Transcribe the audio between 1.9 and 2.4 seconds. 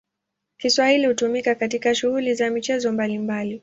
shughuli